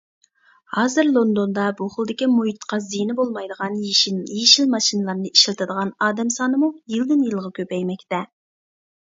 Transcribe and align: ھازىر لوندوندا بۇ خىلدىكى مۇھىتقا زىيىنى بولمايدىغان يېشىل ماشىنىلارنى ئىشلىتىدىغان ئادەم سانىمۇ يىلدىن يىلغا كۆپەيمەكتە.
ھازىر 0.75 1.09
لوندوندا 1.17 1.65
بۇ 1.81 1.89
خىلدىكى 1.95 2.27
مۇھىتقا 2.37 2.79
زىيىنى 2.85 3.17
بولمايدىغان 3.19 3.77
يېشىل 3.91 4.73
ماشىنىلارنى 4.73 5.33
ئىشلىتىدىغان 5.37 5.93
ئادەم 6.09 6.33
سانىمۇ 6.39 6.73
يىلدىن 6.97 7.23
يىلغا 7.29 7.55
كۆپەيمەكتە. 7.63 8.25